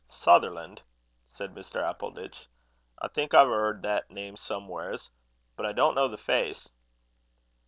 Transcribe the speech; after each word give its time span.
"Sutherland?" 0.09 0.81
said 1.25 1.53
Mr. 1.53 1.75
Appleditch; 1.79 2.47
"I 2.99 3.07
think 3.07 3.35
I've 3.35 3.49
'eard 3.49 3.83
the 3.83 4.03
name 4.09 4.35
somewheres, 4.35 5.11
but 5.55 5.67
I 5.67 5.73
don't 5.73 5.93
know 5.93 6.07
the 6.07 6.17
face." 6.17 6.73